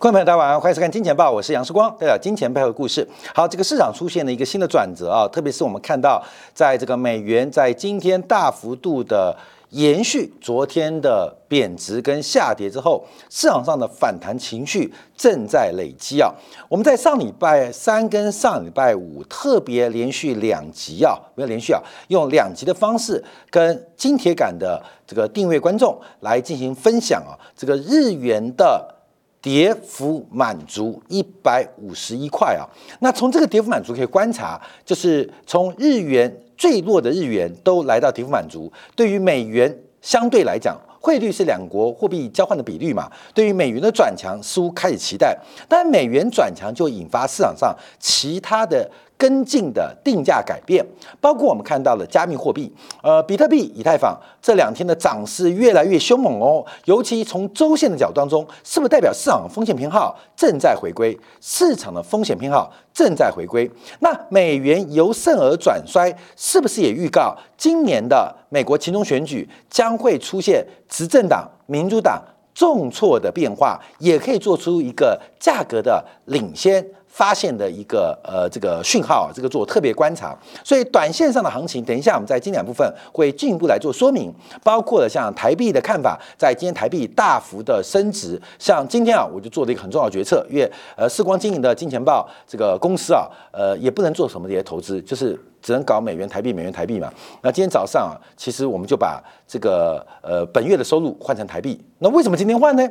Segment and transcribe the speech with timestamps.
[0.00, 3.06] 观众朋友，大家晚上好，欢迎收看《金钱报》，我是杨世光，带来金钱背后的故事。
[3.34, 9.36] 好，这个市场出现了一个新的转折啊，特别是我们看到，在这个美元在今天大幅度的
[9.68, 16.32] 延续昨天的贬值跟下跌之后，市场上的反弹情绪正在累积啊。
[16.70, 28.96] 我们在上礼拜三跟上礼拜五特别连续两集啊，没有连续啊，用两集的方式跟金铁杆的这个订阅观众来进行分享啊，这个日元的。
[29.42, 32.68] 跌幅满足一百五十一块啊，
[33.00, 40.76] 那从这个跌幅满足可以观察，就是从日元最弱的日元都来到跌幅满足，对于美元相对来讲。
[41.02, 43.10] 汇率是两国货币交换的比率嘛？
[43.32, 45.34] 对于美元的转强，似乎开始期待。
[45.66, 48.86] 但美元转强就引发市场上其他的
[49.20, 50.82] 跟进的定价改变，
[51.20, 56.64] 包括我们看到了加密货币，呃，比特币、以太坊这两天的涨势越来越凶猛哦。
[56.86, 61.14] 尤其从周线的角度当中，是不是代表市场风险偏好正在回归？
[61.42, 63.70] 市场的风险偏好正在回归。
[63.98, 70.66] 那美元由盛而转衰，是不是也预告今年的美国其中选举将会出现？
[70.88, 72.20] 执政党民主党
[72.52, 80.34] 重挫的变化，也可以做出一个价格的领先发现的一个呃这个讯号啊，这个做特别观察。
[80.64, 95.38] 所以短线上的行情，等一下我们在经典部分会进一步来做说明，包括了像台币的看法，在今天台币大幅的升值，像今天啊，我就做了一个很重要的决策，因为呃视光经营的金钱豹这个公司啊，呃也不能做什么这些投资，就是。
[95.62, 97.12] 只能搞美元台币，美元台币嘛。
[97.42, 101.78] 那今天早上啊，其实我们就把这个呃本月的收入换成台币。
[101.98, 102.82] 那为什么今天换呢？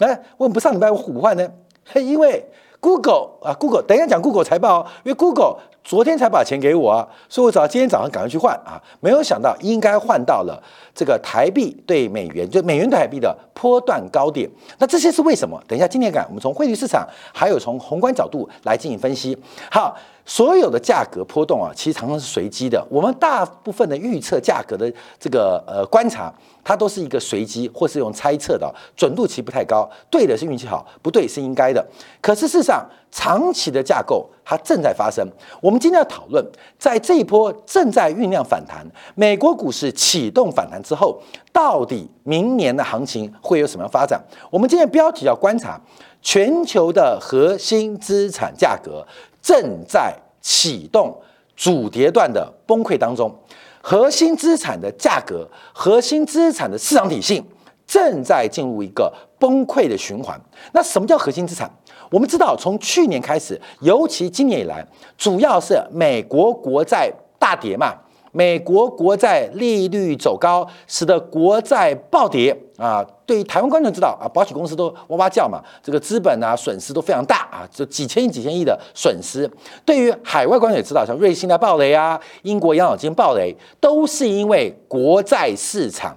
[0.00, 1.50] 哎，为什么不上礼拜五换呢？
[1.86, 2.44] 嘿，因为
[2.80, 8.80] Google 啊，Google 等一下讲 Google 财报哦，因为 Google 昨天才把钱给我，所以我早今天早上赶快去换啊。
[9.00, 10.62] 没有想到应该换到了
[10.98, 14.50] 这个台币对美元，就美元对台币的波段高点。
[14.78, 15.62] 那这些是为什么？
[15.68, 19.38] 等一下今天讲，我们从汇率市场还有从宏观角度来进行分析。
[19.70, 19.96] 好。
[20.30, 22.86] 所有的价格波动啊，其实常常是随机的。
[22.90, 26.30] 我们大部分的预测价格的这个呃观察，
[26.62, 29.88] 它都是一个随机或是用猜测的，准度其实不太高。
[30.10, 31.82] 对的是运气好，不对是应该的。
[32.20, 35.26] 可是事实上，长期的架构它正在发生。
[35.62, 36.44] 我们今天要讨论，
[36.78, 41.20] 在这一波正在酝酿反弹，美国股市启动反弹之后，
[41.52, 44.18] 到底明年的行情会有什么样发展？
[44.50, 45.78] 我们今天标题要观察
[46.22, 49.06] 全球的核心资产价格。
[49.40, 51.16] 正在启动
[51.56, 53.32] 主跌段的崩溃当中，
[53.80, 57.42] 核心资产的价格、核心资产的市场体系
[57.86, 60.38] 正在进入一个崩溃的循环。
[60.72, 61.70] 那什么叫核心资产？
[62.10, 67.94] 我们知道，从去年开始，尤其今年以来，主要是美国国债大跌嘛。
[68.32, 73.04] 美国国债利率走高，使得国债暴跌啊！
[73.26, 79.50] 对于台湾观众知道啊，保险公司都哇哇叫嘛，这个资本啊损失都非常大啊，就几千亿、几千亿的损失。
[79.84, 86.16] 对于海外观众也知道，像瑞信的暴雷啊，英国养老金暴雷，都是因为国债市场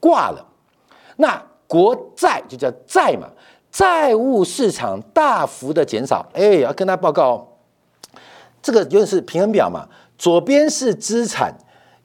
[0.00, 0.44] 挂了。
[1.16, 3.28] 那国债就叫债嘛，
[3.70, 6.26] 债务市场大幅的减少。
[6.32, 7.46] 哎，要跟大家报告，
[8.62, 9.88] 这个有点是平衡表嘛。
[10.18, 11.56] 左边是资产，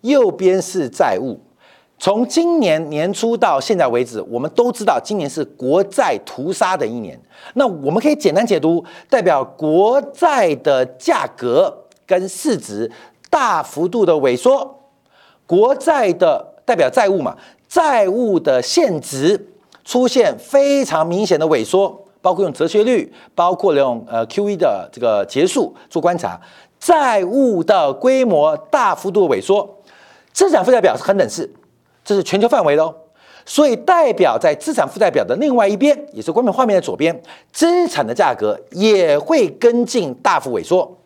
[0.01, 1.39] 右边是债务。
[1.99, 7.19] 从今年年初到现在为止，我们都知道今年是国债屠杀的一年。
[7.53, 12.91] 那我们可以简单解读，代表国债的价格跟市值
[13.29, 14.79] 大幅度的萎缩，
[15.45, 17.37] 国债的代表债务嘛，
[17.69, 19.53] 债务的现值
[19.85, 26.39] 出现非常明显的萎缩，包括用折现率，包括用呃 Q E 的这个结束做观察。
[26.79, 29.77] 债务的规模大幅度萎缩，
[30.31, 31.49] 资产负债表是恒等式，
[32.03, 32.95] 这是全球范围的哦。
[33.45, 40.97] 所以代表在资产负债表的另外一边，也是关屏画面的左边，资产的价格也会跟进大幅萎缩。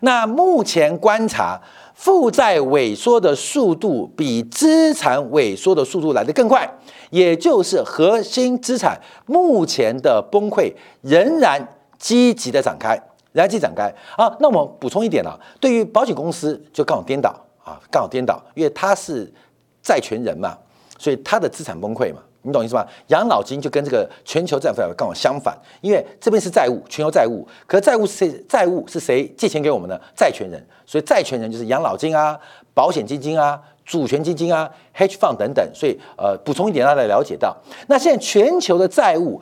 [0.00, 1.60] 那目前观察，
[2.02, 6.68] 负债萎缩的速度比资产萎缩的速度来得更快，
[7.10, 11.64] 也就是核心资产目前的崩溃仍然
[12.00, 13.00] 积极的展开。
[13.34, 13.84] 来即展开
[14.16, 14.36] 啊！
[14.40, 17.30] 那我们补充一点啊，对于保险公司就刚好颠倒
[17.64, 19.32] 啊，刚好颠倒，因为他是
[19.80, 20.58] 债权人嘛，
[20.98, 22.84] 所以他的资产崩溃嘛，你懂意思吗？
[23.08, 28.32] 养老金就跟这个全球债务刚好相反，因为这边是债务，全球债务，可债务是？
[28.48, 30.00] 债务是谁借钱给我们的？
[30.16, 32.38] 债权人，所以债权人就是养老金啊、
[32.74, 35.66] 保险基金啊、主权基金啊、hedge fund 等等。
[35.72, 37.56] 所以呃，补充一点，大家了解到，
[37.86, 39.40] 那现在全球的债务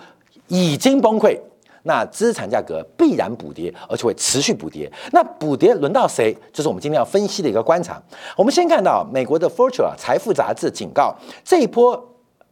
[0.48, 1.38] 已经崩溃。
[1.84, 4.90] 那资产价格必然补跌，而且会持续补跌。
[5.12, 6.36] 那补跌轮到谁？
[6.52, 7.98] 这是我们今天要分析的一个观察。
[8.36, 11.96] 我们先看到美国的 Fortune 啊财富杂志警告，这一波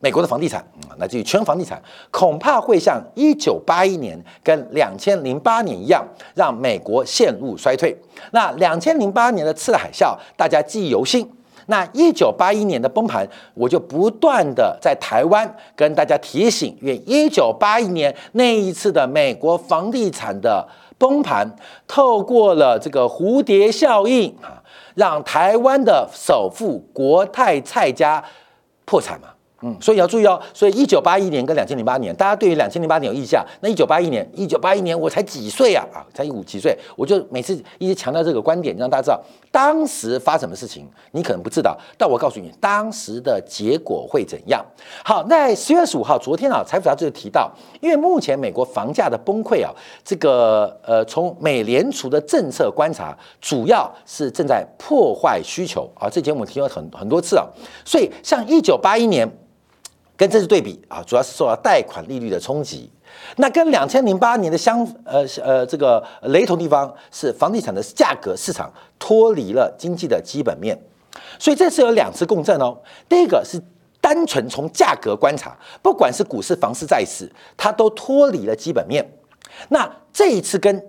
[0.00, 0.64] 美国的房地产，
[0.98, 7.96] 乃至于全房地产，恐怕会像一九八一年跟两千零八年一样，让美国陷入衰退。
[8.30, 11.28] 那两千零八年的次海啸，大家记忆犹新。
[11.66, 20.66] 那一九八一年的崩盘，我就不断的在台湾跟大家提醒，因为一九八一年那一次的美国房地产的
[20.96, 21.46] 崩盘，
[21.86, 24.62] 透过了这个蝴蝶效应啊，
[24.94, 28.24] 让台湾的首富国泰蔡家
[28.86, 29.28] 破产嘛。
[29.60, 30.40] 嗯，所以要注意哦。
[30.54, 33.44] 所以一九八一年跟两千零八年，大家对于两千零八年有印象？
[33.60, 35.84] 那一九八一年，一九八一年我才几岁啊？
[35.92, 36.78] 啊，才五几岁？
[36.94, 39.20] 我就每次一直强调这个观点，让大家知道
[39.50, 40.88] 当时发什么事情。
[41.10, 44.64] 你可能不知道，但我告诉你，当时的结果会怎样。
[45.04, 47.50] 好，在十月二十五号，昨天啊，财富杂志就提到，
[47.80, 56.08] 因为目前美国房价的崩溃啊，这个呃，从美联储的政策观察，主要是正在破坏需求啊。
[56.08, 57.44] 这节目提了很很多次啊，
[57.84, 59.28] 所以像一九八一年。
[60.18, 62.90] 跟这次对比啊，主要是受到贷款利率的冲击。
[63.36, 70.78] 那跟两千零八年的相呃呃这个雷同地方是房地产的价格市场脱离了经济的基本面，
[71.38, 72.76] 所以这次有两次共振哦。
[73.08, 73.60] 第一个是
[74.00, 79.08] 单纯从价格观察，不管是股市、房市、债市，它都脱离了基本面。
[79.68, 80.84] 那这一次跟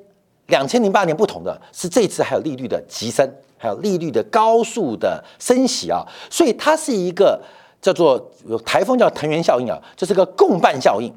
[0.48, 7.42] 两千零八年不同的是，这一次还有利率的急升，还有利率的高速的升息啊，所以它是一个。
[7.82, 8.20] 叫做
[8.66, 11.14] 台风叫藤原效应啊，这是个共伴效应，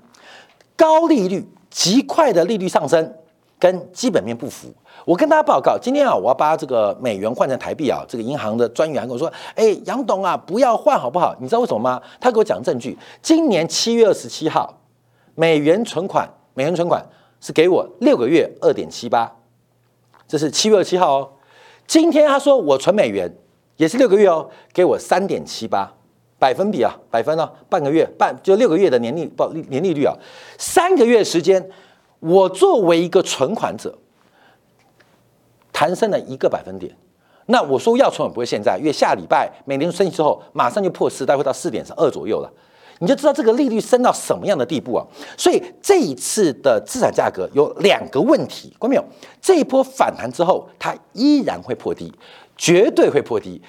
[0.76, 3.14] 高利率极快的利率上升
[3.58, 4.68] 跟基本面不符。
[5.04, 11.34] 我跟大家报告，今天啊，我要把这个美元换成台币啊，这个银行的专员跟我说：“哎，杨董啊，不要换好不好？
[11.40, 14.78] 你知道为什么吗？”他给我讲证据，今年七月二十七号，
[15.34, 17.04] 美元存款，美元存款
[17.40, 19.32] 是给我六个月二点七八，
[20.28, 21.30] 这是七月二十七号哦。
[21.88, 23.34] 今天他说我存美元
[23.78, 25.92] 也是六个月哦，给我三点七八。
[26.42, 27.48] 百分比啊，百分呢？
[27.68, 30.12] 半个月半就六个月的年利报年利率啊，
[30.58, 31.70] 三个月时间，
[32.18, 33.96] 我作为一个存款者，
[35.72, 36.92] 弹升了一个百分点。
[37.46, 42.52] 那我说要存，款不会现在，因为下礼拜美联储升息之后，马上就破四，大概会到四点二左右了。
[42.98, 45.06] 你就知道这个利率升到什么样的地步啊？
[45.36, 49.04] 所以这一次的资产价格有两个问题，关没有？
[49.40, 52.12] 这一波反弹之后，它依然会破低。
[52.56, 53.60] 绝对会破低，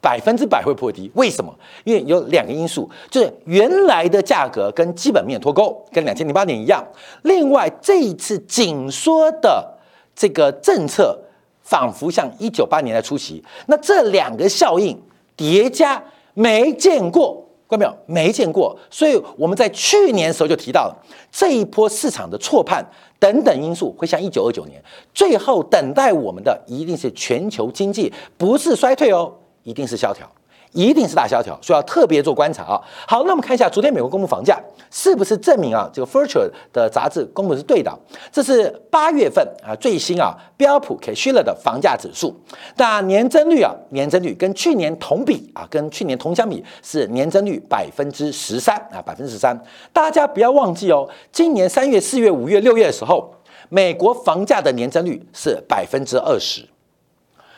[0.00, 1.10] 百分之百会破低。
[1.14, 1.54] 为什么？
[1.84, 6.82] 因为有两个因素，就是原来的价格跟基本面脱钩，跟两千零八年一样。
[7.22, 9.78] 另外，这一次紧缩的
[10.14, 11.18] 这个政策，
[11.62, 13.42] 仿佛像一九八年的初期。
[13.66, 14.98] 那这两个效应
[15.36, 16.02] 叠加，
[16.34, 17.40] 没见过。
[17.68, 18.26] 看到没有？
[18.26, 20.96] 没见过，所以我们在去年的时候就提到了
[21.30, 22.86] 这一波市场的错判
[23.22, 24.82] 等等因素，会像一九二九年，
[25.14, 29.32] 最后等待我们的一定是全球经济不是衰退哦，
[29.62, 30.28] 一定是萧条。
[30.72, 32.80] 一定是大萧条，所以要特别做观察啊。
[33.06, 34.58] 好，那我们看一下昨天美国公布房价，
[34.90, 37.92] 是不是证明啊这个 Future 的杂志公布是对的？
[38.30, 42.34] 这是八月份啊最新啊标普 K s h i l e r 的房价指数，
[42.76, 49.58] 那年增率啊年增率跟去年同比啊跟去年同相比是年增率百分之十三啊百分之十三。
[49.92, 53.34] 大家不要忘记哦，今年三月、四月、五月、六月的时候，
[53.68, 56.66] 美国房价的年增率是百分之二十。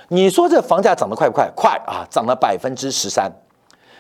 [0.09, 1.51] 你说这房价涨得快不快？
[1.55, 3.31] 快啊，涨了百分之十三。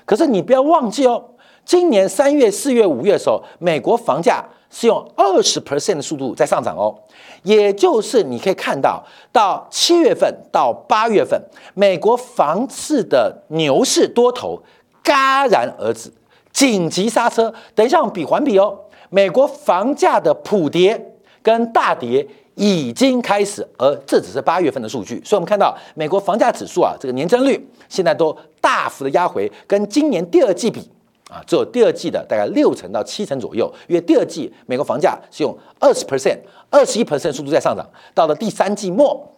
[0.04, 1.24] 可是你不要忘记哦，
[1.64, 6.94] 今年三月、四月、五月的时候，美国房价是用二十 percent 的速度在上涨哦。
[7.42, 9.02] 也就是你可以看到，
[9.32, 11.40] 到七月份到八月份，
[11.74, 14.62] 美国房市的牛市多头
[15.02, 16.12] 戛然而止，
[16.52, 17.52] 紧急刹车。
[17.74, 22.26] 等一下，我们比环比哦，美国房价的普跌跟大跌。
[22.54, 30.88] 已经开始，而这只是八月份的数据，所以我们看到美国房价指数啊，这个年增率现在都大幅的压回，跟今年第二季比
[31.28, 36.38] 啊，只有第二季的大概六成到七成左右，因为第二季美国房价是用二十 percent、
[36.70, 37.84] 二十一 percent 速度在上涨，
[38.14, 39.32] 到了第三季末，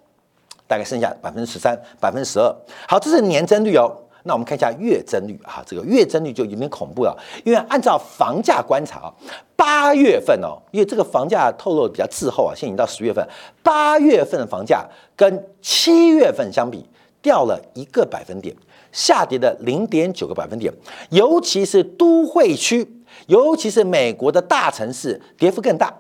[0.67, 2.55] 大概剩下百分之十三、百分之十二。
[2.89, 3.97] 好，这是年增率哦。
[4.26, 9.14] 那我们看一下月增率啊，这个月增率就有点恐怖了，因为按照房价观察啊，
[9.54, 13.26] 八月份哦，因为这个房价透露比较滞后啊，现在已经到十月份，
[13.62, 14.85] 八月份的房价
[15.16, 16.85] 跟七月份相比
[17.23, 18.54] 掉了一个百分点，
[18.92, 20.73] 下跌的零点九个百分点，
[21.11, 22.87] 尤其是都会区，
[23.28, 25.95] 尤其是美国的大城市，跌幅更大。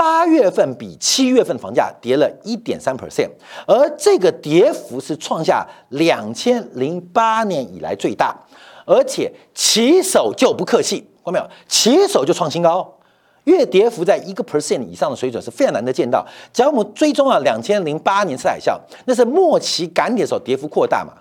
[0.00, 3.28] 八月份比七月份房价跌了一点三 percent，
[3.66, 8.34] 而这个跌幅是创下两千零八年以来最大，
[8.86, 11.46] 而且起手就不客气，看到没有？
[11.68, 12.98] 起手就创新高，
[13.44, 16.26] 月跌幅在一个 percent 以上的水准是非常难得见到。
[16.50, 21.12] 只要我们追踪啊，两千零八年次海啸，那是末期赶点的时候跌幅扩大嘛，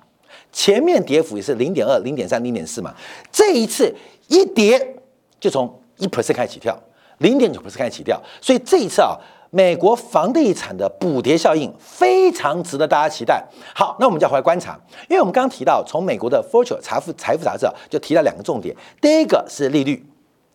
[0.54, 2.96] 前面跌幅也是零点二、零点三、零点四嘛，
[3.30, 3.94] 这一次
[4.30, 4.96] 一跌
[5.38, 6.82] 就从一 percent 开始起跳，
[7.20, 9.16] 零点九不是开始起跳，所以这一次啊，
[9.52, 13.42] 美国房地产的补跌效应非常值得大家期待。
[13.74, 20.06] 好，那我们就要回来观察，因为我们刚刚提到，从美国的 Fortune 财富财富杂志啊，就提到两个重点，第一个是利率。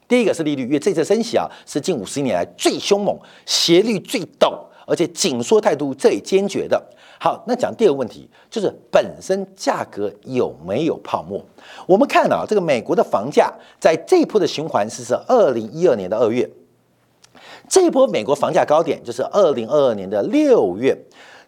[0.07, 4.55] 第一个是利率，因为这次升息啊是近五十年来最凶猛、斜率最陡，
[4.87, 6.83] 而且紧缩态度最坚决的。
[7.19, 11.45] 好，那讲第二个问题，就是本身价格有没有泡沫？
[11.87, 16.49] 我们看啊，这个美国的房价在这一波的循环是是二零一二年的二月，
[17.69, 20.97] 这一波美国房价高点就是二零二二年的六月，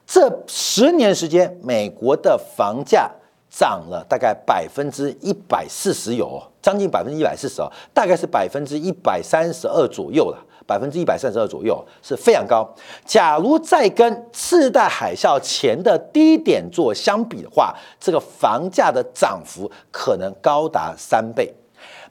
[0.07, 3.11] 这十年时间，美国的房价。
[3.49, 12.68] 涨了大概百分之一百四十有，将近百分之一百四十哦，大概是百分之一百三十二左右了，百分之一百三十二左右是非常高。
[13.04, 21.54] 假如再跟次贷海啸前的低点做相比的话，这个房价的涨幅可能高达三倍。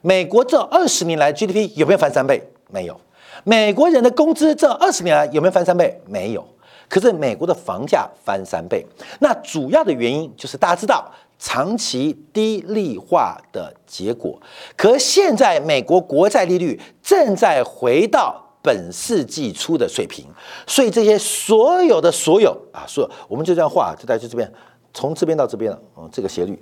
[0.00, 2.42] 美国这二十年来 GDP 有没有翻三倍？
[2.70, 3.00] 没有。
[3.44, 6.00] 美国人的工资这二十年来有没有翻三倍？
[6.06, 6.44] 没有。
[6.88, 8.86] 可是美国的房价翻三倍，
[9.20, 11.04] 那主要的原因就是大家知道。
[11.38, 14.40] 长期低利化的结果，
[14.74, 20.26] 可现在美国国债利率正在回到本世纪初的水平，
[20.66, 24.52] 所以这些所有的所有啊，所有我们就这样画，就在这边，
[24.92, 26.60] 从这边到这边了，嗯，这个斜率，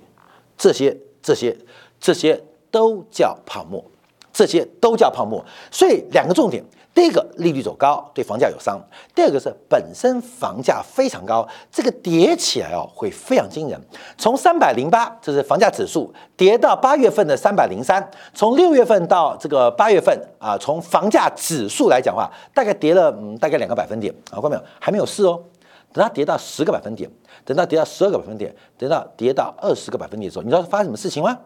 [0.55, 1.57] 这些这些
[1.99, 3.83] 这些都叫泡沫，
[4.31, 6.63] 这些都叫泡沫，所以两个重点。
[6.95, 8.79] 第一个利率走高对房价有伤，
[9.13, 13.77] 第二个是本身房价非常高，这个叠起来哦会非常惊人。
[14.17, 24.63] 从三百零八，这是房价指数，跌到八月份的三百零三，从六月份到这个八月份啊，从房价指数来讲话，大概跌了嗯大概两个百分点啊，看到没有？
[24.79, 25.43] 还没有事哦，
[25.91, 27.11] 等它跌到十个百分点，
[27.43, 31.37] 等到跌到十二个百分点，等到跌到二十个百分点的时候，你知道发生什么事情吗？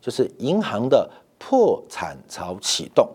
[0.00, 3.06] 就是银行的破产潮启动。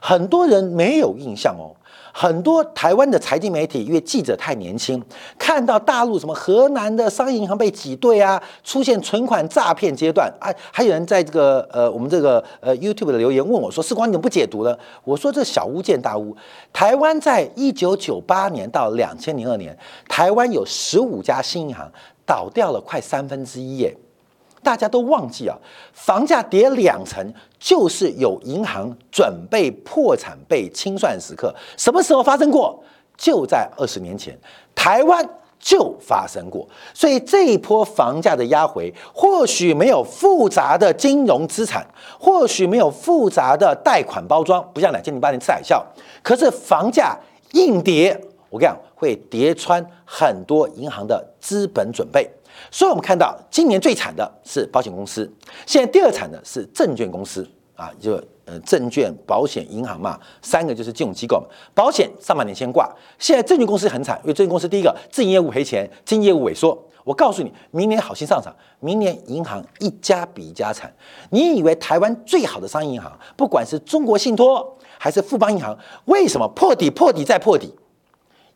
[0.00, 1.74] 很多人没有印象哦，
[2.12, 5.02] 很多台湾的财经媒体因为记者太年轻，
[5.38, 16.36] 看到大陆什么河南的商业银行被挤兑啊，出现存款诈骗阶段啊，还有人在这个呃我们这个呃 YouTube 的留言问我说：“世光你怎么不解读呢？”我说：“这小巫见大巫，
[16.72, 19.76] 台湾在一九九八年到两千零二年，
[20.08, 21.90] 台湾有十五家新银行
[22.26, 23.96] 倒掉了快三分之一耶。”
[24.62, 25.56] 大家都忘记啊，
[25.92, 31.54] 房价跌两成，就是有银行准备破产被清算时刻。
[31.76, 32.82] 什么时候发生过？
[33.16, 34.38] 就在二十年前，
[34.76, 36.68] 台湾就发生过。
[36.94, 41.84] 所以这一波房价的压回，或许没有复杂的金融资产，
[42.18, 45.82] 或许没有复杂的贷款包装，不像两千零八年次海啸。
[46.22, 47.18] 可是房价
[47.54, 52.30] 硬跌，我跟你讲，会跌穿很多银行的资本准备。
[52.70, 55.30] 所以，我们看到今年最惨的是保险公司，
[55.66, 58.12] 现在第二惨的是证券公司啊，就
[58.44, 61.46] 呃证券、保险、银行嘛，三个就是金融机构嘛。
[61.74, 66.76] 保险上半年先挂，现在证券公司很惨，因为证券公司第一个自营业务赔钱，经营业务萎缩。
[67.04, 70.92] 我告诉你，明年好心上场，明年银行一家比一家惨。
[71.30, 77.74] 你以为台湾最好的商业银行，不管是中国信托还是富邦银行，为什么破底、破底再破底？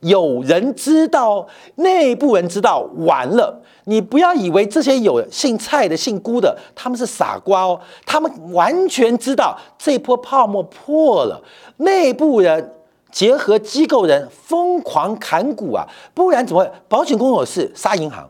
[0.03, 3.61] 有人知道，内部人知道，完了。
[3.87, 7.81] 你不要以为这些有姓蔡的、姓辜的，他们是傻瓜哦。
[8.07, 11.43] 他们完全知道这波泡沫破了，
[11.79, 12.75] 内部人
[13.11, 16.65] 结合机构人疯狂砍股啊，不然怎么？
[16.89, 18.29] 保险公司杀银行。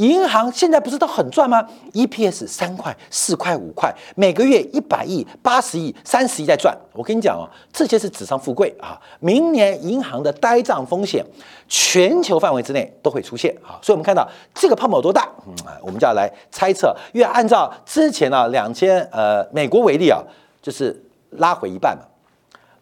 [0.00, 6.74] 银行现在不是都很赚吗？EPS 三块、四块、五块，每个月一百亿、八十亿、三十亿在赚。
[6.94, 8.98] 我跟你讲哦，这些是纸上富贵啊！
[9.18, 11.22] 明年银行的呆账风险，
[11.68, 13.76] 全球范围之内都会出现啊！
[13.82, 15.28] 所以，我们看到这个泡沫有多大？
[15.46, 16.96] 嗯，我们就要来猜测。
[17.12, 20.18] 因为按照之前呢，两千呃美国为例啊，
[20.62, 20.98] 就是
[21.32, 22.04] 拉回一半嘛，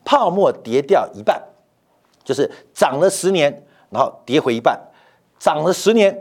[0.05, 1.43] 泡沫跌掉一半，
[2.23, 4.81] 就是涨了十年，然后跌回一半，
[5.41, 6.17] 涨了十年。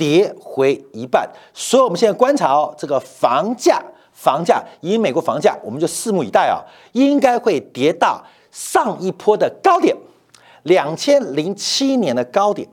[0.00, 3.78] 跌回一半，所以我们现在观察哦，这个房价，
[4.14, 9.94] 房价以美国房价，我们就拭目以待啊，应该会跌到上一波的高点，
[10.62, 12.66] 两千零七年的高点，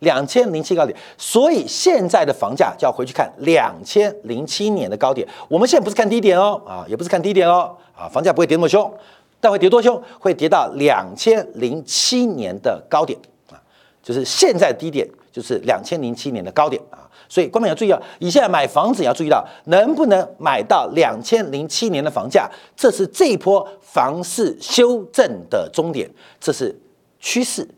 [0.00, 0.98] 两千零七高点。
[1.16, 5.24] 所以现在的房价就要回去看两千零七年的高点。
[5.46, 8.92] 我们现在不是看低点哦，啊，也不是看低点哦，啊，房价不会跌那么凶，
[9.40, 10.02] 但会跌多凶？
[10.18, 13.16] 会跌到两千零七年的高点
[13.52, 13.62] 啊，
[14.02, 15.08] 就是现在低点。
[15.36, 16.96] 就是两千零七年的高点啊，
[17.28, 26.74] 所以观众要注意啊，你现在买房子也要注意到能不能买到两千零七年的房价，这是这一波房市修正的终点，这是
[27.20, 27.68] 趋势。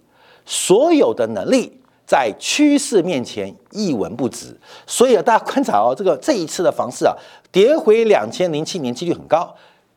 [0.47, 4.57] 所有的能力在趋势面前一文不值。
[4.87, 7.13] 所以啊，大家观察哦，这个这一次的房市啊，
[7.51, 9.53] 跌回两千零七年几率很高。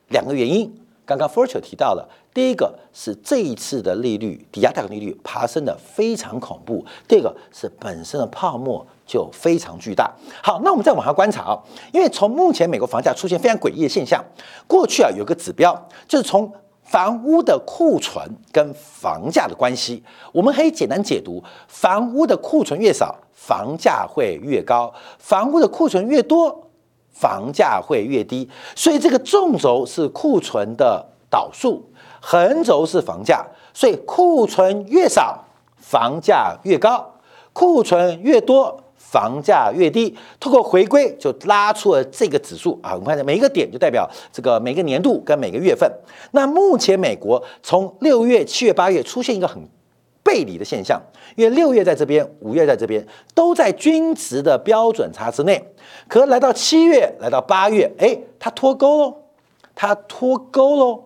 [0.07, 0.73] 两个原因，
[1.05, 10.11] 刚刚 f o r t u n e 提到了，第一个是这一次的利率抵押贷款利率爬升的非常恐怖，第二个是本身的泡沫就非常巨大。
[10.41, 11.59] 好，那我们再往下观察啊，
[11.91, 14.23] 因为从目前美国房价出现非常诡异的现象，
[14.67, 16.51] 过去啊有个指标就是从。
[16.83, 18.21] 房屋的库存
[18.51, 26.67] 跟房价的关系，我们可以简单解读：房屋的库存越少，房价会越高；房屋的库存越多，
[27.13, 28.49] 房价会越低。
[28.75, 31.89] 所以这个纵轴是库存的导数，
[32.21, 33.45] 横轴是房价。
[33.73, 35.43] 所以库存越少，
[35.75, 37.19] 房价越高；
[37.51, 38.81] 库存越多。
[39.03, 42.93] 房价越低，通过回归就拉出了这个指数啊。
[42.93, 45.91] 我们看每一个点就代表这个每个年度跟每个月份。
[46.31, 49.61] 那目前美国从六月、七月、八月出现一个很
[50.23, 51.01] 背离的现象，
[51.35, 55.61] 因为六月在这边，五月在这边，都在均值的标准差之内。
[56.07, 59.15] 可来到七月，来到八月，哎，它脱钩喽，
[59.75, 61.03] 它脱钩喽。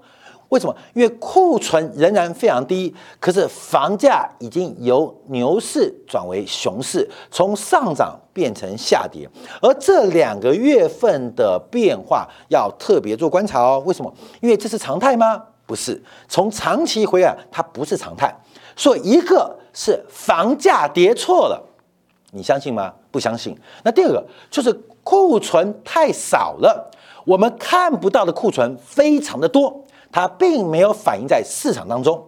[0.50, 0.76] 为什么？
[0.94, 9.28] 因为库存仍然非常低，可是房价已经由牛市转为熊市，从上涨变成下跌。
[9.62, 13.82] 而这两个月份的变化要特别做观察哦。
[13.86, 14.14] 为什么？
[14.40, 15.42] 因为这是常态吗？
[15.66, 16.02] 不是。
[16.28, 18.34] 从长期回来，它不是常态。
[18.76, 21.62] 所以一个是房价跌错了，
[22.32, 22.94] 你相信吗？
[23.10, 23.58] 不相信。
[23.84, 24.72] 那第二个就是
[25.04, 26.92] 库存太少了，
[27.26, 29.82] 我们看不到的库存非常的多。
[30.16, 32.26] 它并没有反映在市场当中。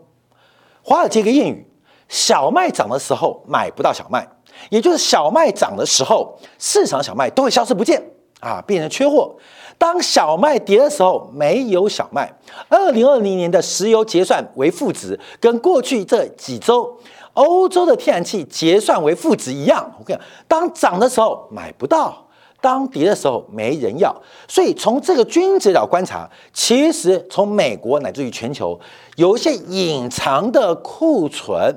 [0.83, 1.65] 华尔街一个谚语：
[2.09, 4.27] 小麦涨的时候买不到小麦，
[4.69, 9.33] 也就是小麦涨的时候，市场小麦都会消失不见啊，变成缺货。
[9.77, 12.29] 当小麦跌的时候，没有小麦。
[12.67, 16.97] 二零二零年的石油结算为负值，跟过去这几周
[17.35, 19.93] 欧洲的天然气结算为负值一样。
[19.97, 22.26] 我跟你讲，当涨的时候买不到。
[22.67, 24.13] 当跌的时候没人要，
[24.45, 28.77] 所以从这个均值角观察，其实从美国乃至于全球，
[29.15, 31.73] 有一些隐藏的库存，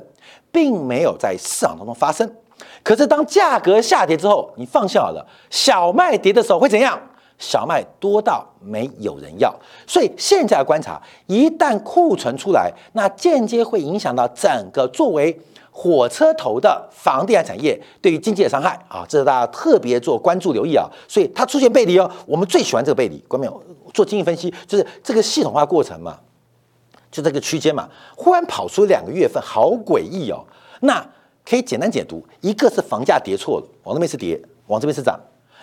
[0.50, 2.28] 并没有在市场当中发生。
[2.82, 7.00] 可是当价格下跌之后，你放心好了，小麦跌的时候会怎样？
[7.40, 9.52] 小麦多到没有人要。
[9.84, 15.36] 所以现在观察，一旦库存出来，那间接会影响到整个作为。
[15.72, 23.16] 火车头的房地产产业对于经济的伤害啊，这是大家特别做关注留意啊，所以它出现背离哦，我们最喜欢这个背离。
[23.28, 23.62] 关没有
[23.94, 26.18] 做经济分析，就是这个系统化过程嘛，
[27.10, 30.44] 就这个区间嘛，忽然跑出两个月份，好诡异哦。
[30.80, 31.06] 那
[31.48, 35.16] 可以简单解读，一个是房价跌错了，往那边是跌，往这边是涨；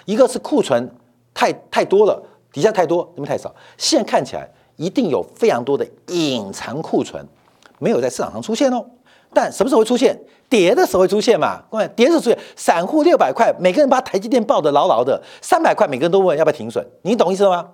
[0.06, 0.90] 一个是库存
[1.38, 2.20] 太太多了，
[2.52, 3.54] 底下太多，那边太少。
[3.78, 7.24] 现在看起来一定有非常多的隐藏库存
[7.78, 8.84] 没有在市场上出现哦。
[9.32, 10.18] 但什么时候会出现？
[10.50, 11.62] 跌的时候会出现嘛？
[11.70, 17.68] 各位，跌的时候出现，散户六百块，每个人把台积电抱得牢牢的，三百块，每个人都问要不要停损，你懂意思了吗？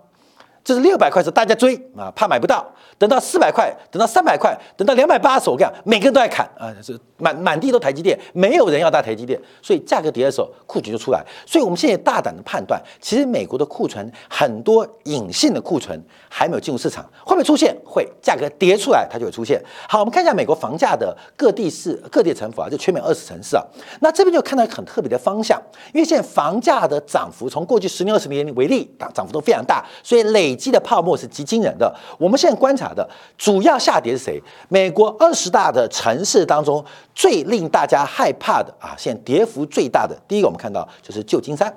[0.64, 2.66] 就是六百块时大家追啊，怕买不到。
[2.98, 11.22] 等到四百块，等到三百块，等到两百八十，我跟你讲，每个人都在砍啊，是满满地都台积电，没有人要大台积电，所以价格跌的时候，库存就出来。
[11.46, 17.76] 所以我们现在大胆的判断，其实美国的库存很多隐性的库存还没有进入市场，会不会出现？
[17.84, 19.62] 会，价格跌出来它就会出现。
[19.90, 23.64] 好，我们看一下美国房价的各地市、各地城府啊，就全美二十城市啊。
[24.00, 25.62] 那这边就看到很特别的方向，
[25.94, 31.92] 因为现在房价的涨幅从过去十年、二十年为例，涨涨幅都非常大，所以累累积的泡沫是极惊人的。
[32.18, 32.84] 我们现在观察。
[32.94, 34.40] 的主要下跌是谁？
[34.70, 36.86] 美国二十大的城市当中，
[37.16, 41.68] 最令大家害怕的啊，现在跌幅最大的，第一个我们看到就是旧金山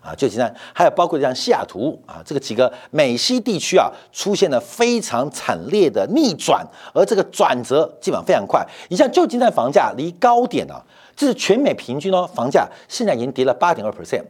[0.00, 8.66] 啊，旧金山，还有包括像西雅图啊，这个几个美西地区啊，出现了非常惨烈的逆转，而这个转折基本上非常快。
[8.88, 10.82] 你像旧金山房价离高点啊，
[11.14, 14.24] 这是全美平均哦，房价现在已经跌了八点二 percent，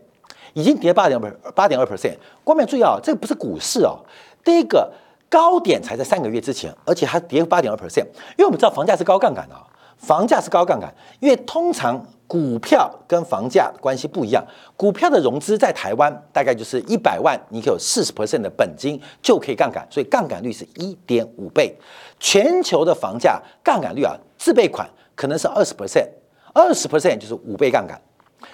[0.55, 2.17] 已经跌八点二八点二 percent。
[2.45, 3.99] 关键注意啊，这个不是股市哦，
[4.45, 4.93] 第一个。
[5.33, 8.05] 高点才在三个月之前，而且还跌八点二 percent。
[8.37, 9.57] 因为我们知道房价是高杠杆的，
[9.97, 10.93] 房价是高杠杆。
[11.21, 14.45] 因为通常股票跟房价关系不一样，
[14.77, 21.75] 股票的融资在台湾大概就是一百万，你可以有四十 percent 的本金就可以杠杆，所以杠杆率是一点五倍。
[22.21, 26.11] 全球的房价杠杆率啊，自备款可能是二十 percent，
[26.53, 27.99] 二十 percent 就是五倍杠杆，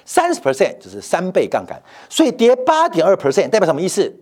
[0.04, 1.80] 三十 percent 就是三倍杠杆。
[2.08, 4.12] 所以跌八点二 percent 代表什么意思？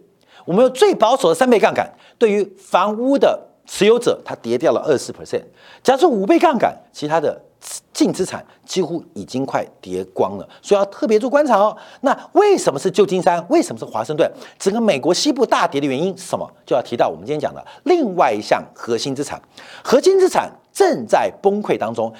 [0.44, 5.42] 我们用最保守的三倍杠杆，对于房屋的持有者，它跌掉了二十 percent。
[5.82, 7.36] 假设五倍杠杆，其他的
[7.92, 11.76] 净资产几乎已经快跌光了，所以要特别做观察哦。
[12.02, 13.44] 那为什么是旧金山？
[13.48, 14.30] 为什么是华盛顿？
[14.56, 16.48] 整个美国西部大跌的原因是什么？
[16.64, 19.42] 就要提到我们今天讲的另外一项核心资产，
[19.82, 22.12] 核心资产正在崩溃当中。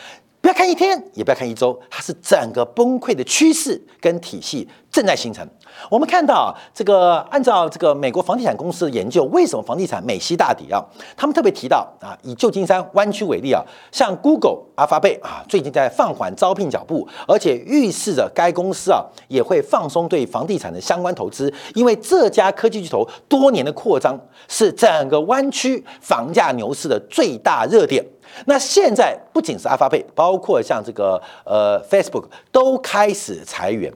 [0.46, 5.44] 不要看一天，也不要看一周，它是整个崩溃的趋势跟体系正在形成。
[5.90, 10.80] 我们看到这个，按照这个美国房地产公司的研究，为什么房地产美西大跌啊？
[11.16, 28.06] 他们特别提到啊，以旧金山湾区为例啊，像 Google、阿发贝啊，最近在放缓招聘脚步，而且预示着该公司啊也会放松对房地产的相关投资，因为这家科技巨头多年的扩张是整个湾区房价牛市的最大热点。
[28.44, 33.92] 那现在不仅是阿发贝，包括像这个呃 Facebook 都开始裁员，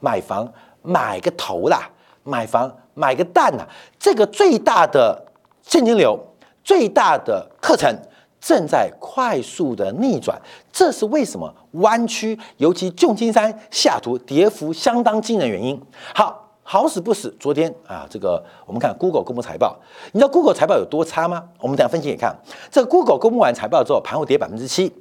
[0.00, 0.50] 买房。
[0.84, 1.88] 买个头啦，
[2.24, 3.64] 买房买个蛋呐！
[4.00, 5.16] 这个最大的
[5.62, 6.18] 现金流、
[6.64, 7.88] 最大的课程
[8.40, 10.36] 正在快速的逆转，
[10.72, 11.54] 这是为什么？
[11.74, 15.80] 湾区尤其旧金山、西雅图跌幅相当惊人原因。
[16.12, 19.76] 好好死不死，昨天啊，这个我们看 Google 公布财报，
[20.12, 21.44] 你知道 Google 财报有多差吗？
[21.60, 22.36] 我们等下分析给看。
[22.70, 24.92] 这 Google 公布完财报之后，盘后跌百分之七。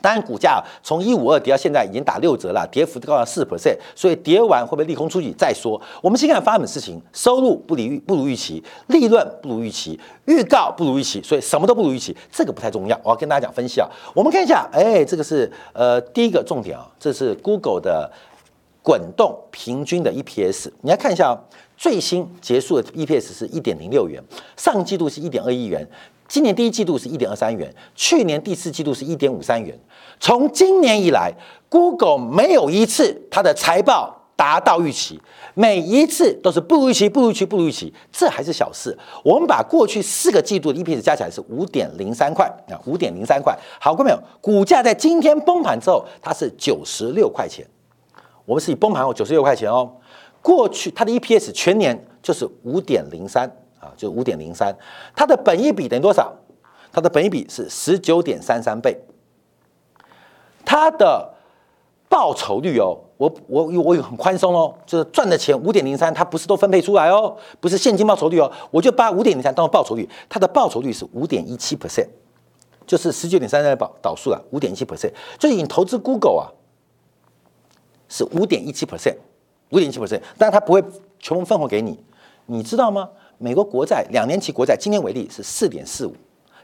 [0.00, 5.80] 当然，股价从一五二跌到现在已经打六折了，跌幅高达四 percent，所以跌完会不会利空出去再说。
[6.00, 12.96] 我们先看发生的事情，收入不理不如预期，利润不如预期，预告不如预期，所以什么都不如预期，这个不太重要。
[13.02, 18.08] 我要跟大家讲分析啊，我们看一下，哎，这个是呃第一个重点啊，这是 Google 的
[18.82, 21.38] 滚动平均的 EPS，你来看一下哦
[21.76, 24.22] 最新结束的 EPS 是一点零六元，
[24.56, 25.86] 上季度是一点二亿元。
[26.26, 29.74] 今年第一季度是一点二三元，去年第四季度是一点五三元。
[30.20, 31.32] 从今年以来
[31.70, 35.18] ，Google 没有一次它的财报达到预期，
[35.54, 37.94] 每一次都是不如预期、不如预期、不如预期。
[38.12, 38.94] 这还是小事。
[39.24, 43.58] 我们把过去四个季度的 EPS 加起来是五点零三块啊，五点零三块。
[43.80, 47.66] 好，各位朋友，股价在今天崩盘之后，它是九十六块钱。
[48.48, 49.92] 我们是以崩盘后九十六块钱哦。
[50.40, 53.46] 过去它的 EPS 全年就是五点零三。
[53.80, 54.76] 啊，就五点零三，
[55.14, 56.34] 它的本益比等于多少？
[56.90, 59.00] 它的本益比是十九点三三倍。
[60.64, 61.32] 它的
[62.08, 72.08] 报酬率哦，我我我有很宽松哦，就是赚的钱五点零三，它不是都分配出来哦，不是现金报酬率哦，我就把五点零三当做报酬率，它的报酬率是五点一七 percent，
[72.84, 76.50] 就是十九点三三的导导数了，五点一七 percent，就是你投资 Google 啊，
[78.08, 79.16] 是五点一七 percent，
[79.70, 80.82] 五点一七 percent，但是它不会
[81.18, 81.98] 全部分红给你，
[82.46, 83.08] 你知道吗？
[83.38, 86.12] 美国国债两年期国债今天为例是四点四五，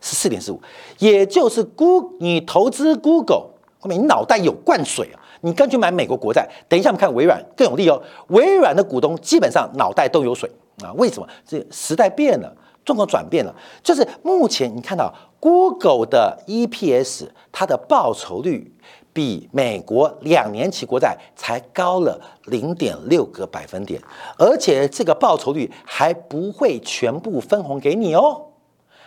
[0.00, 0.61] 是四点四五，
[0.98, 6.48] 也就是 Google 你投资 Google 后面你脑袋有灌水啊，你干脆买美国国债。
[6.68, 10.50] 等一下我们看微软更有利哦，微软的股东基本上脑袋都有水
[10.83, 11.28] 啊，为什么？
[11.46, 12.52] 这时代变了，
[12.85, 18.72] 状况转变了，就是目前你看到 Google 的 EPS 它的报酬率。
[19.14, 23.98] 比美国两年期国债才高了零点六个百分点，
[24.37, 28.46] 而且这个报酬率还不会全部分红给你哦，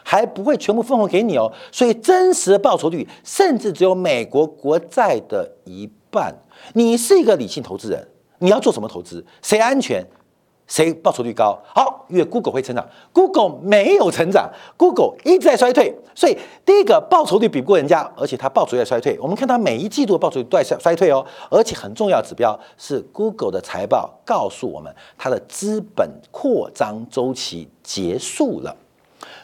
[0.04, 6.34] 还不会全部分红给你哦，所以真实的报酬率甚至只有美国国债的一半。
[6.74, 8.08] 你是一个理性投资人，
[8.39, 9.24] 你要做什么投资？
[9.41, 10.02] 谁安全？
[10.67, 11.58] 谁报酬率高？
[11.73, 15.97] 好，因为 Google 会成长，Google 没有成长，Google 一直在衰退。
[16.13, 19.17] 所以第一个报酬率比不过人家，而且它报酬率在衰退。
[19.21, 21.25] 我们看它每一季度的报酬率都在衰衰退哦。
[21.49, 28.75] 而且很重要指标是 Google 的财报告诉我们，它的资本扩张周期结束了。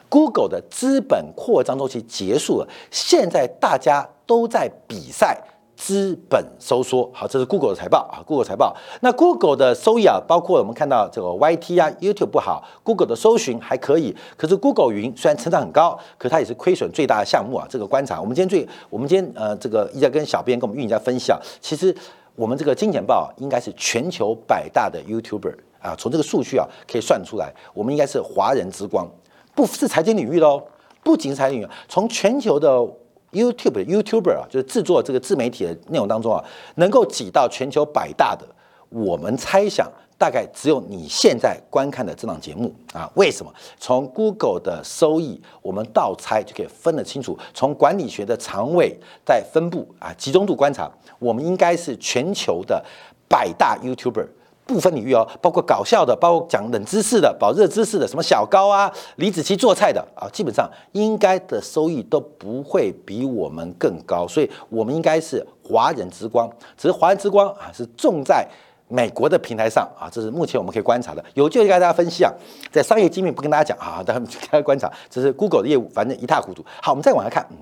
[0.10, 5.42] Google 的资本扩张周期结束了，现在大家都在比赛。
[5.76, 8.76] 资本收缩，好，这是 Google 的财报啊，Google 财报。
[9.02, 14.16] 那 Google 的收益啊，包括我们看到这个 YT 啊，YouTube 不好，Google 的搜寻还可以。
[14.38, 17.66] 可是 Google 云虽然成长很高，可它也是亏损最大的项目啊。
[17.70, 21.40] 这个观察，我们今天最，我们今天呃，这个一直在跟小编跟我们运营家分析啊。
[21.60, 21.94] 其实
[22.36, 29.10] 我们这个金钱豹应该是全球百大的 YouTuber 啊，从这个数据啊可以算出来，我们应该是华人之光，
[29.56, 30.62] 不是财经领域喽，
[31.04, 32.88] 不仅是财经领域，从全球的。
[33.34, 36.44] YouTube YouTuber 啊，就是制作这个自媒体的内容当中啊，
[36.76, 38.48] 能够挤到全球百大的，
[38.90, 43.12] 我们猜想大概只有你现在观看的这档节目啊。
[43.16, 43.52] 为什么？
[43.78, 47.38] 从 Google 的收益，我们倒猜就可以分得清楚。
[47.54, 52.84] 从管理学的长尾在分布啊，集中度观察，我们应该是全球的
[53.28, 54.28] 百大 YouTuber。
[54.66, 66.50] 部分领域哦，包括搞笑的，包括讲冷知识的、保热知识的，什么小高啊、李子柒做菜的啊，基本上应该的收益都不会比我们更高，所以我们应该是华人之光。
[66.78, 68.48] 只是华人之光啊，是重在
[68.88, 71.24] 美国的平台上啊，这是目前我们可以观察的。
[71.34, 72.32] 有机会跟大家分析啊，
[72.72, 76.64] 在商业机密不跟大家讲啊，大家开观察，这是 Google 的业务，反正一塌糊涂。
[76.82, 77.58] 好，我们再往下看，嗯，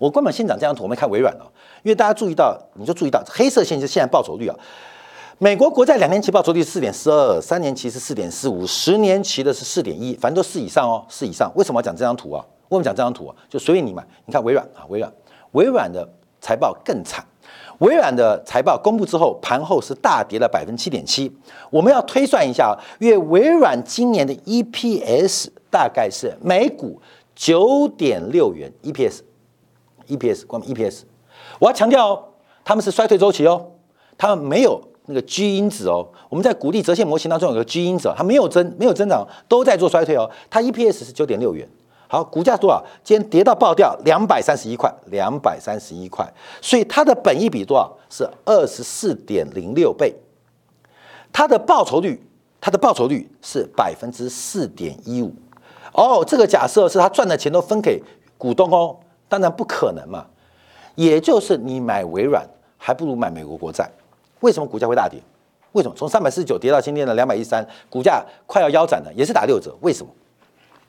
[0.00, 1.46] 我根本先讲这张图，我们看微软哦，
[1.84, 4.56] 因为大家注意到，你就注意到黑色线是现在报酬率啊。
[5.42, 11.50] 美国国债两年期报酬率四点四二，三年期是四点四五，十年期的是四点一，反正都四以上哦，四以上。
[11.56, 12.44] 为什么要讲这张图啊？
[12.68, 13.34] 为什么讲这张图啊？
[13.48, 14.06] 就随便你买。
[14.26, 15.10] 你看微软啊，微软，
[15.52, 16.06] 微软的
[16.42, 17.24] 财报更惨。
[17.78, 21.34] 微软的财报公布之后，盘后是大跌了百分之七点七。
[21.70, 27.00] 我们要推算一下，因为微软今年的 EPS 大概是每股
[27.34, 31.04] 九点六元 EPS，EPS 关 EPS。
[31.58, 32.24] 我要强调哦，
[32.62, 33.70] 他们是衰退周期哦，
[34.18, 34.78] 他们没有
[35.10, 36.06] 那个基因子哦。
[36.28, 40.30] 我们在鼓励折现模型当中有个基因子，它没有增没有增长，都在做衰退哦。
[40.48, 41.68] 它 EPS 是九点六元。
[42.08, 42.84] 好，股价多少？
[43.04, 46.26] 今天跌到爆掉，两百三十一块，两百三十一块。
[46.60, 47.96] 所以它的本益比多少？
[48.08, 50.14] 是二十四点零六倍。
[51.32, 52.20] 它的报酬率，
[52.60, 55.32] 它的报酬率是百分之四点一五。
[55.92, 58.02] 哦，这个假设是他赚的钱都分给
[58.36, 58.96] 股东哦，
[59.28, 60.26] 当然不可能嘛。
[60.96, 62.44] 也就是你买微软，
[62.76, 63.88] 还不如买美国国债。
[64.40, 65.20] 为什么股价会大跌？
[65.72, 69.74] 为什么从三百四十九跌到今天的两百一三，股价快要腰斩了，也是打六折？
[69.80, 70.12] 为什么？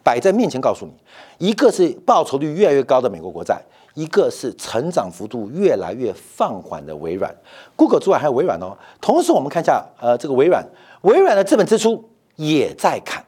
[0.03, 0.93] 摆在面前告诉你，
[1.37, 3.61] 一个是报酬率越来越高的美国国债，
[3.93, 7.31] 一个是成长幅度越来越放缓的微软。
[7.75, 8.75] Google 之外还有微软哦。
[8.99, 10.65] 同时我们看一下，呃，这个微软，
[11.01, 12.03] 微软的资本支出
[12.35, 13.23] 也在砍，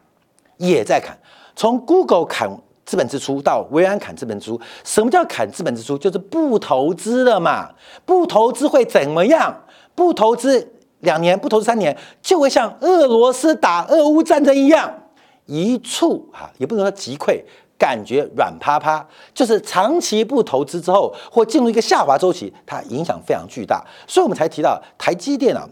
[0.57, 1.15] 也在砍。
[1.55, 2.49] 从 Google 砍
[2.83, 5.95] 资本支出到微软砍资本支出，什么叫砍资本支出？
[5.95, 7.69] 就是不投资了嘛。
[8.03, 9.55] 不投资会怎么样？
[9.95, 14.99] 不投资两年，不投资三年，就会像俄罗斯打俄乌战争一样。
[15.45, 17.43] 一触哈，也不能说击溃，
[17.77, 23.85] 感觉软趴趴，就是长期不投资之后，或进入一个下滑周期，它影响非常巨大。
[24.07, 25.67] 所以我们才提到台积电啊，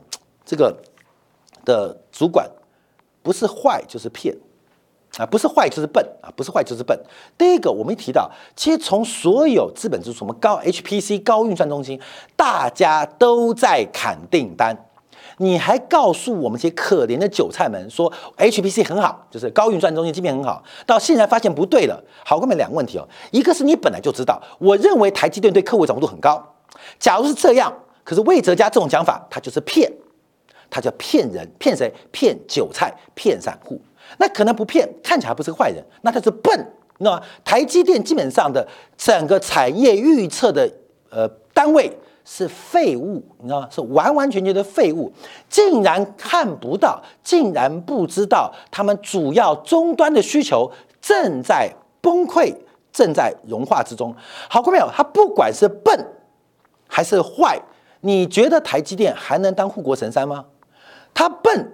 [0.46, 0.76] 这个
[1.64, 2.46] 的主管
[3.24, 4.36] 不是坏就是骗
[5.18, 6.98] 啊，不是坏就是笨啊，不是坏就是笨。
[7.38, 12.00] 第一个，我们提到，其实从所有资本支出，什么高 HPC 高运算中心，
[12.36, 14.86] 大家都在砍订单。
[15.38, 22.04] 你还告诉我们这些可怜的韭菜们说 HPC 很好，就是高运算中心芯片很好，到现在发现不对了。
[22.24, 26.56] 好，后面两个问题哦，一个是你本来就知道，我认为台积电对客户掌握度很高。
[27.00, 29.92] 假如是这样，可是魏哲家这种讲法，他就是骗，
[30.70, 31.92] 他叫骗人，骗谁？
[32.12, 33.82] 骗韭菜，骗散户。
[34.18, 36.74] 那可能不骗，看起来不是个坏人，那他是笨。
[36.98, 40.72] 那台积电基本上的整个产业预测的
[41.10, 41.92] 呃单位。
[42.24, 43.68] 是废物，你知道吗？
[43.72, 45.12] 是完完全全的废物，
[45.50, 50.72] 竟然看不到，竟然不知道，他们主要终端的需求
[51.02, 52.56] 正在崩溃，
[52.94, 54.16] 正在融化之中。
[54.48, 54.88] 好过没有？
[54.96, 56.08] 他不管是笨
[56.88, 57.60] 还是坏，
[58.02, 60.46] 你觉得台积电还能当护国神山吗？
[61.16, 61.74] 他笨，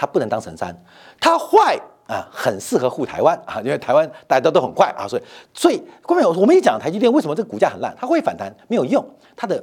[0.00, 0.72] 他不能当神山；
[1.20, 6.30] 他坏啊，很适合护台湾啊，因为台湾大家都都很坏啊，所以，所以过没有？
[6.30, 9.04] 我们一讲台积电为什么这个股价很烂，它会反弹，没有用，
[9.36, 9.62] 它的。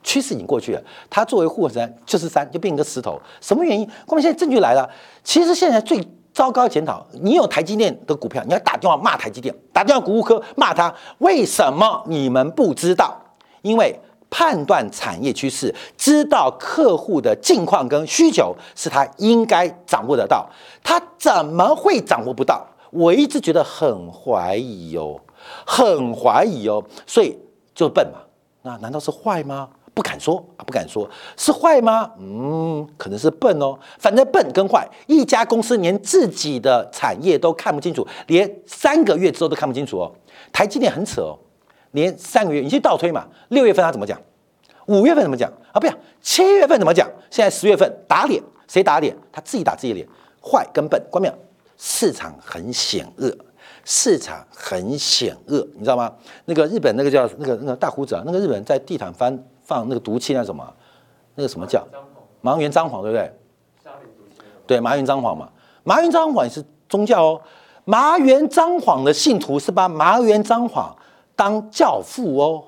[0.00, 3.20] 趋势已经过去了，它作为护国山就是山，就变一个石头。
[3.40, 3.86] 什么原因？
[4.06, 4.88] 后面现在证据来了。
[5.22, 10.94] 其实现在最糟糕检讨，你有台积电的股票，你要打电话骂台积电，打电话谷物科骂他。
[11.18, 13.20] 为什么你们不知道？
[13.60, 20.48] 因为判断产业趋势，知道客户的境况跟需求，是他应该掌握得到。
[20.82, 22.66] 他怎么会掌握不到？
[22.90, 25.20] 我一直觉得很怀疑哦，
[25.66, 27.38] 很怀疑哦，所以
[27.74, 28.20] 就笨嘛。
[28.62, 29.68] 那难道是坏吗？
[29.94, 32.10] 不敢说啊，不敢说，是坏吗？
[32.18, 33.76] 嗯，可能是笨哦。
[33.98, 40.12] 反正笨跟坏，一家公司连自己的产业都看不清楚，连三个月之后都看不清楚哦。
[40.52, 41.38] 台积电很扯哦，
[41.92, 43.26] 连三个月，你去倒推嘛。
[43.48, 44.20] 六月份他怎么讲？
[44.86, 45.50] 五月份怎么讲？
[45.72, 47.08] 啊，不要，七月份怎么讲？
[47.30, 49.16] 现在十月份打脸，谁打脸？
[49.30, 50.06] 他自己打自己脸。
[50.42, 51.34] 坏跟笨，关没有？
[51.76, 53.30] 市场很险恶。
[53.84, 56.12] 市场很险恶，你知道吗？
[56.44, 60.74] 那个日本那个叫那个那个大胡子啊，那个日本在地毯翻放那个毒气那什么，
[61.36, 61.86] 那个什么叫
[62.42, 63.32] 麻原彰晃，对不对？
[64.66, 65.48] 对，麻原彰晃嘛，
[65.84, 67.40] 麻原彰晃也是宗教哦。
[67.86, 70.94] 麻原彰晃的信徒是把麻原彰晃
[71.38, 72.64] 当教父哦，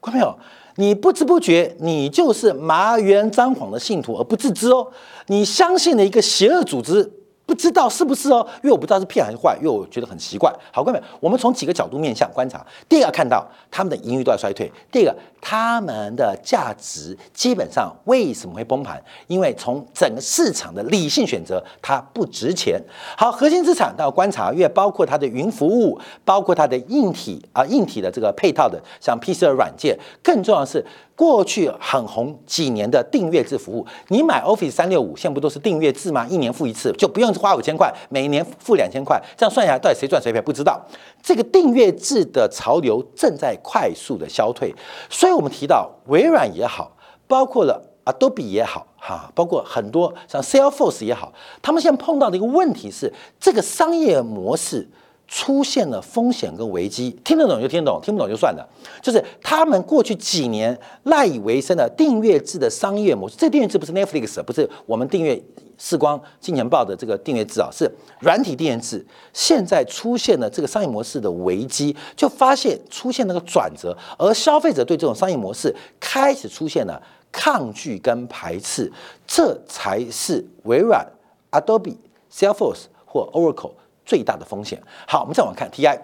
[0.00, 0.38] 看到没有？
[0.76, 4.88] 你不知不觉你就是麻原彰晃的信徒而不自知哦，
[5.26, 7.12] 你相信了一个邪恶组织。
[7.46, 8.46] 不知道是不是哦？
[8.62, 10.52] 因为我不知道是骗还是坏，因为我觉得很奇怪。
[10.72, 12.64] 好，各位，我们从几个角度面向观察。
[12.88, 19.02] 第一个看到他们的盈余都在衰退；第二个，他们的价值基本上为什么会崩盘？
[19.26, 22.82] 因为从整个市场的理性选择，它不值钱。
[23.16, 30.84] 好，核心资产要观察，因为包括它的云服务，包括它的硬体啊，硬体的这个配套的，像 PC 的软件，更重要的是。
[31.16, 36.26] 过去很红几年的订阅制服务，你买 Office 三六五，现在不都是订阅制吗？
[36.28, 40.40] 一年付一次，就不用花五千块，每年付两千块，这样算下来，到底谁赚谁赔？
[40.40, 40.84] 不知道。
[41.22, 44.74] 这个订阅制的潮流正在快速的消退，
[45.08, 46.96] 所以我们提到微软也好，
[47.28, 54.90] 包括了 Adobe 也好，哈，包括很多像 Salesforce 也好，他们现在碰到的一个问题是，这个商业模式
[55.34, 58.64] 出现了风险跟危机，听得懂就听得懂，听不懂就算了。
[59.02, 65.42] 就是他们过去几年赖以为生的订阅制的商业模式，这订阅制不是 Netflix，不是我们订阅
[65.76, 69.04] 视光金钱报的这个订阅制啊，是软体订阅制。
[69.32, 78.88] 现在出现了这个商业模式的危机，就发现出现那个转折，而消费者对这种商业模式开始出现了抗拒跟排斥，
[79.26, 81.04] 这才是微软、
[81.50, 81.96] Adobe、
[82.32, 83.72] Salesforce 或 Oracle。
[84.04, 84.80] 最大的风险。
[85.06, 85.98] 好，我们再往看 TI，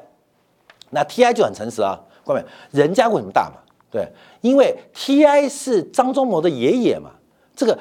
[0.91, 3.57] 那 TI 就很诚实啊，各位，人家为什么大嘛？
[3.91, 4.09] 对，
[4.41, 7.11] 因为 TI 是张忠谋的爷爷嘛。
[7.57, 7.79] 这个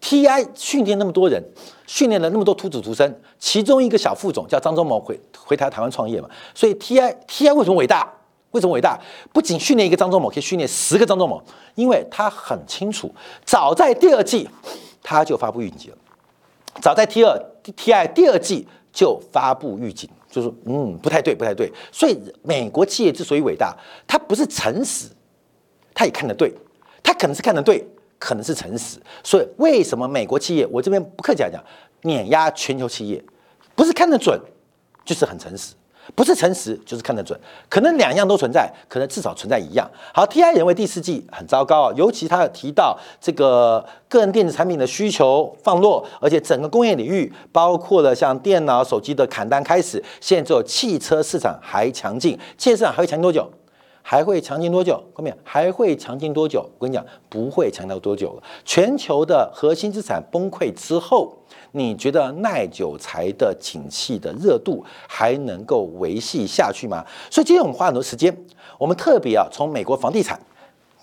[0.00, 1.42] TI 训练那么多人，
[1.86, 6.28] 训练了那么多徒子徒孙，其中一个小副总叫张忠谋回回台台湾创业嘛。
[6.54, 8.12] 所以 TI TI 为什么伟大？
[8.50, 9.00] 为什么伟大？
[9.32, 11.42] 不仅训练一个张忠谋，可以训练十个张忠谋，
[11.76, 13.10] 因为他很清楚，
[13.46, 14.48] 早在第二季
[15.02, 15.96] 他就发布预警了，
[16.80, 18.66] 早在 T 二 TI 第二季。
[18.92, 21.72] 就发布预警，就说嗯不太对，不太对。
[21.90, 23.76] 所以美国企业之所以伟大，
[24.06, 25.08] 它不是诚实，
[25.94, 26.52] 他也看得对，
[27.02, 27.86] 他可能是看得对，
[28.18, 28.98] 可能是诚实。
[29.24, 31.62] 所以为什么美国企业，我这边不客气来讲，
[32.02, 33.22] 碾压全球企业，
[33.74, 34.38] 不是看得准，
[35.04, 35.74] 就是很诚实。
[36.14, 37.38] 不是诚实就是看得准，
[37.68, 39.88] 可能两样都存在，可能至少存在一样。
[40.12, 53.50] 好，TI 认为第四季很糟糕啊，尤其他提到这个个人电子产品的需求放落，而且整个工业领域，包括了像电脑、手机的砍单开始，现在只有汽车市场还强劲，汽车市场还会强劲多久？
[54.04, 55.00] 还会强劲多久？
[55.14, 56.68] 后面还会强劲多久？
[56.78, 58.42] 我跟你讲，不会强到多久了。
[58.64, 61.32] 全球的核心资产崩溃之后，
[61.72, 67.04] 你觉得耐久材的景气的热度还能够维系下去吗？
[67.30, 68.34] 所以今天我们花很多时间，
[68.78, 70.40] 我们特别啊，从美国房地产，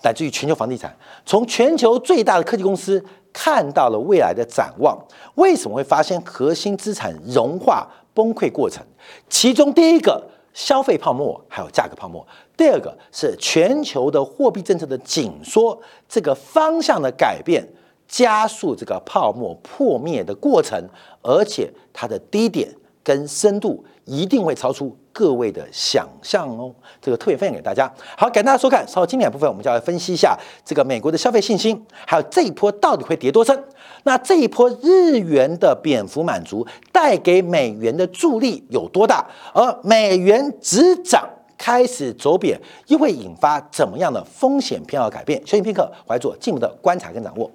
[0.02, 4.98] 乃至于全球房地产，从全球最大的科技公司看到了未来的展望。
[5.34, 8.84] 为什么会发生核心资产融化崩溃过程？
[9.28, 10.22] 其中第一个。
[10.52, 17.64] 消费泡沫还有价格泡沫，第二个是全球的货币政策的紧缩，这个方向的改变
[18.10, 20.76] 加速这个泡沫破灭的过程，
[21.22, 22.68] 而且它的低点
[23.04, 26.74] 跟深度一定会超出各位的想象哦。
[27.00, 27.88] 这个特别分享给大家。
[28.16, 28.84] 好，感谢大家收看。
[28.88, 33.64] 稍后经典部分，我们就要分析一下这个美国的消费信心，还有这一波到底会跌多深。
[34.02, 39.24] 那这一波日元的蝙蝠满足带给美元的助力有多大？
[39.54, 45.40] 而美元只涨开始走贬，又会引发怎么样的风险偏好改变？
[45.46, 47.48] 休息片刻，怀做进一步的观察跟掌握。